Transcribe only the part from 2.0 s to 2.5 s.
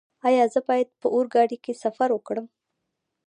وکړم؟